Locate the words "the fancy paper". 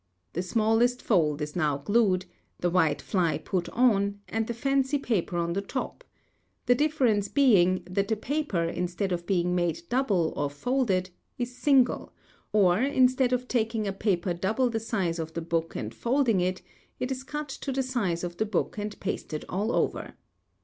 4.47-5.37